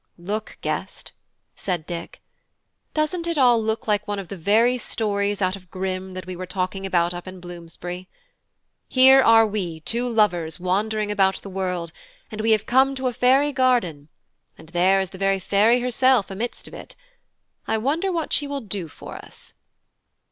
"Look, 0.17 0.57
guest," 0.61 1.11
said 1.55 1.85
Dick; 1.85 2.23
"doesn't 2.95 3.27
it 3.27 3.37
all 3.37 3.61
look 3.63 3.87
like 3.87 4.07
one 4.07 4.17
of 4.17 4.29
those 4.29 4.39
very 4.39 4.79
stories 4.79 5.43
out 5.43 5.55
of 5.55 5.69
Grimm 5.69 6.15
that 6.15 6.25
we 6.25 6.35
were 6.35 6.47
talking 6.47 6.87
about 6.87 7.13
up 7.13 7.27
in 7.27 7.39
Bloomsbury? 7.39 8.09
Here 8.87 9.21
are 9.21 9.45
we 9.45 9.81
two 9.81 10.09
lovers 10.09 10.59
wandering 10.59 11.11
about 11.11 11.43
the 11.43 11.51
world, 11.51 11.91
and 12.31 12.41
we 12.41 12.49
have 12.49 12.65
come 12.65 12.95
to 12.95 13.05
a 13.05 13.13
fairy 13.13 13.51
garden, 13.51 14.09
and 14.57 14.69
there 14.69 15.01
is 15.01 15.11
the 15.11 15.19
very 15.19 15.37
fairy 15.37 15.81
herself 15.81 16.31
amidst 16.31 16.67
of 16.67 16.73
it: 16.73 16.95
I 17.67 17.77
wonder 17.77 18.11
what 18.11 18.33
she 18.33 18.47
will 18.47 18.61
do 18.61 18.87
for 18.87 19.13
us." 19.23 19.53